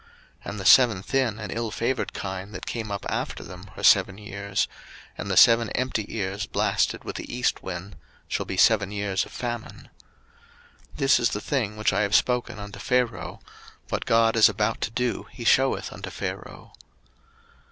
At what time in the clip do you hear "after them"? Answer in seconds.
3.07-3.69